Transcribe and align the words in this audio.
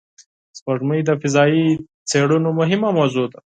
سپوږمۍ 0.57 1.01
د 1.05 1.11
فضایي 1.21 1.67
څېړنو 2.09 2.49
مهمه 2.59 2.89
موضوع 2.97 3.25
ده 3.31 3.39